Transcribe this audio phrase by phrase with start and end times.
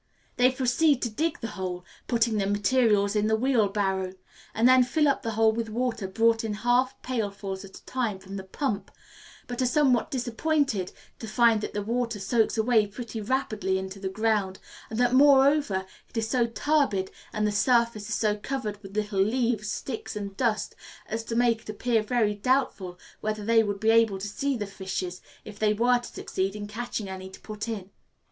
[0.37, 4.13] They proceed to dig the hole, putting the materials in the wheelbarrow,
[4.51, 8.17] and then fill up the hole with water brought in half pailfuls at a time
[8.17, 8.89] from the pump;
[9.45, 14.09] but are somewhat disappointed to find that the water soaks away pretty rapidly into the
[14.09, 14.57] ground,
[14.89, 19.21] and that, moreover, it is so turbid, and the surface is so covered with little
[19.21, 20.73] leaves, sticks, and dust,
[21.05, 24.65] as to make it appear very doubtful whether they would be able to see the
[24.65, 27.91] fishes if they were to succeed in catching any to put in.